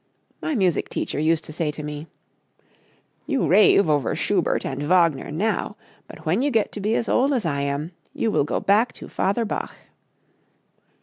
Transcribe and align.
My 0.41 0.55
music 0.55 0.89
teacher 0.89 1.19
used 1.19 1.43
to 1.43 1.53
say 1.53 1.69
to 1.69 1.83
me: 1.83 2.07
"You 3.27 3.45
rave 3.45 3.87
over 3.87 4.15
Schubert 4.15 4.65
and 4.65 4.81
Wagner 4.81 5.29
now, 5.29 5.75
but 6.07 6.25
when 6.25 6.41
you 6.41 6.49
get 6.49 6.71
to 6.71 6.79
be 6.79 6.95
as 6.95 7.07
old 7.07 7.33
as 7.33 7.45
I 7.45 7.61
am 7.61 7.91
you 8.11 8.31
will 8.31 8.43
go 8.43 8.59
back 8.59 8.93
to 8.93 9.07
Father 9.07 9.45
Bach." 9.45 9.75